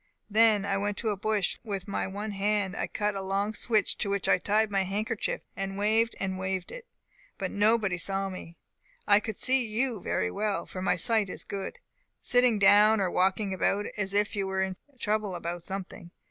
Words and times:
Then 0.31 0.65
I 0.65 0.77
went 0.77 0.97
to 0.97 1.09
a 1.11 1.15
bush, 1.15 1.57
and 1.63 1.69
with 1.69 1.87
my 1.87 2.07
one 2.07 2.31
hand 2.31 2.75
cut 2.91 3.13
a 3.13 3.21
long 3.21 3.53
switch, 3.53 3.99
to 3.99 4.09
which 4.09 4.27
I 4.27 4.39
tied 4.39 4.71
my 4.71 4.81
handkerchief, 4.81 5.41
and 5.55 5.77
waved 5.77 6.15
and 6.19 6.39
waved 6.39 6.71
it; 6.71 6.87
but 7.37 7.51
nobody 7.51 7.99
saw 7.99 8.27
me. 8.27 8.57
I 9.07 9.19
could 9.19 9.37
see 9.37 9.63
you 9.63 10.01
very 10.01 10.31
well 10.31 10.65
(for 10.65 10.81
my 10.81 10.95
sight 10.95 11.29
is 11.29 11.43
good) 11.43 11.77
sitting 12.19 12.57
down, 12.57 12.99
or 12.99 13.11
walking 13.11 13.53
about, 13.53 13.85
as 13.95 14.15
if 14.15 14.35
you 14.35 14.47
were 14.47 14.63
in 14.63 14.75
trouble 14.99 15.35
about 15.35 15.61
something. 15.61 16.09